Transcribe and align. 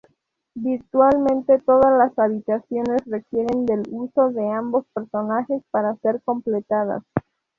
Virtualmente 0.55 1.59
todas 1.59 1.93
las 1.95 2.17
habitaciones 2.17 3.03
requieren 3.05 3.67
del 3.67 3.83
uso 3.91 4.31
de 4.31 4.49
ambos 4.49 4.83
personajes 4.95 5.61
para 5.69 5.95
ser 5.97 6.23
completadas. 6.23 7.03